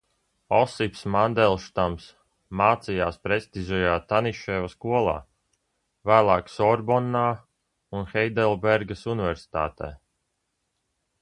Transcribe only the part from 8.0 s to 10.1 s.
Heidelbergas universitātē.